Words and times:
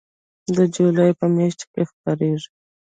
د 0.55 0.57
جولای 0.75 1.11
په 1.19 1.25
میاشت 1.35 1.61
کې 1.71 1.81
خپریږي 1.89 2.49